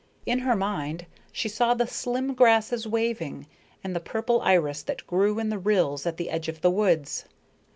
In 0.25 0.39
her 0.39 0.55
mind 0.55 1.05
she 1.31 1.47
saw 1.47 1.75
the 1.75 1.85
slim 1.85 2.33
grasses 2.33 2.87
waving 2.87 3.45
and 3.83 3.95
the 3.95 3.99
purple 3.99 4.41
iris 4.41 4.81
that 4.81 5.05
grew 5.05 5.37
in 5.37 5.49
the 5.49 5.59
rills 5.59 6.07
at 6.07 6.17
the 6.17 6.31
edge 6.31 6.47
of 6.47 6.61
the 6.61 6.71
woods. 6.71 7.25